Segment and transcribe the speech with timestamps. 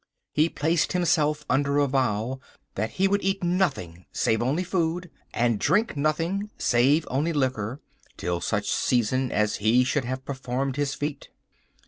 [0.33, 2.39] He placed himself under a vow
[2.73, 7.81] that he would eat nothing, save only food, and drink nothing, save only liquor,
[8.17, 11.29] till such season as he should have performed his feat.